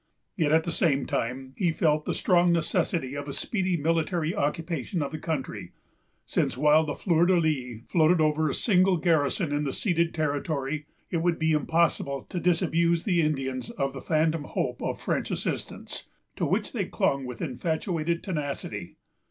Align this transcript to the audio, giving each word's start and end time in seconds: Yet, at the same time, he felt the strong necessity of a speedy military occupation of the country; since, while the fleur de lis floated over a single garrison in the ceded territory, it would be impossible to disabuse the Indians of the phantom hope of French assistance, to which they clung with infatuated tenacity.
Yet, 0.35 0.51
at 0.51 0.63
the 0.63 0.71
same 0.71 1.05
time, 1.05 1.53
he 1.57 1.71
felt 1.71 2.05
the 2.05 2.15
strong 2.15 2.51
necessity 2.51 3.13
of 3.13 3.27
a 3.27 3.33
speedy 3.33 3.77
military 3.77 4.33
occupation 4.33 5.03
of 5.03 5.11
the 5.11 5.19
country; 5.19 5.73
since, 6.25 6.57
while 6.57 6.83
the 6.83 6.95
fleur 6.95 7.27
de 7.27 7.39
lis 7.39 7.81
floated 7.87 8.19
over 8.19 8.49
a 8.49 8.55
single 8.55 8.97
garrison 8.97 9.51
in 9.51 9.63
the 9.63 9.71
ceded 9.71 10.11
territory, 10.11 10.87
it 11.11 11.17
would 11.17 11.37
be 11.37 11.51
impossible 11.51 12.23
to 12.29 12.39
disabuse 12.39 13.03
the 13.03 13.21
Indians 13.21 13.69
of 13.69 13.93
the 13.93 14.01
phantom 14.01 14.45
hope 14.45 14.81
of 14.81 14.99
French 14.99 15.29
assistance, 15.29 16.07
to 16.35 16.47
which 16.47 16.73
they 16.73 16.85
clung 16.85 17.23
with 17.25 17.39
infatuated 17.39 18.23
tenacity. 18.23 18.95